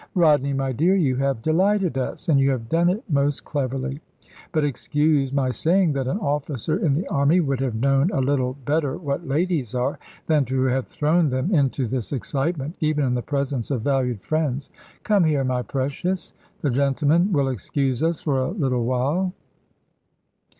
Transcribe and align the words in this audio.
Rodney, 0.15 0.51
my 0.51 0.71
dear, 0.71 0.95
you 0.95 1.17
have 1.17 1.43
delighted 1.43 1.95
us, 1.95 2.27
and 2.27 2.39
you 2.39 2.49
have 2.49 2.67
done 2.69 2.89
it 2.89 3.03
most 3.07 3.45
cleverly. 3.45 4.01
But 4.51 4.63
excuse 4.65 5.31
my 5.31 5.51
saying 5.51 5.93
that 5.93 6.07
an 6.07 6.17
officer 6.17 6.75
in 6.83 6.95
the 6.95 7.07
army 7.09 7.39
would 7.39 7.59
have 7.59 7.75
known 7.75 8.09
a 8.09 8.19
little 8.19 8.57
better 8.65 8.97
what 8.97 9.27
ladies 9.27 9.75
are, 9.75 9.99
than 10.25 10.43
to 10.45 10.63
have 10.63 10.87
thrown 10.87 11.29
them 11.29 11.53
into 11.53 11.85
this 11.85 12.11
excitement, 12.11 12.77
even 12.79 13.05
in 13.05 13.13
the 13.13 13.21
presence 13.21 13.69
of 13.69 13.83
valued 13.83 14.23
friends. 14.23 14.71
Come 15.03 15.23
here, 15.23 15.43
my 15.43 15.61
precious. 15.61 16.33
The 16.61 16.71
gentlemen 16.71 17.31
will 17.31 17.49
excuse 17.49 18.01
us 18.01 18.21
for 18.23 18.39
a 18.39 18.49
little 18.49 18.85
while." 18.85 19.33